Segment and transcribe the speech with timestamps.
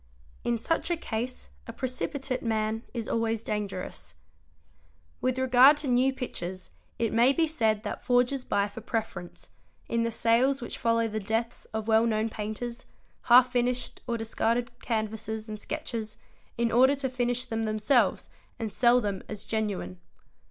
[0.43, 4.15] In such a case a precipitate man is always dangerous.
[5.21, 9.51] With regard to new pictures it may be said that forgers buy for preference,
[9.87, 12.87] in the sales which follow the deaths of well known painters,
[13.25, 16.17] half finished or discarded canvases and sketches,
[16.57, 19.99] in order to finish them themselves and sell them as genuine.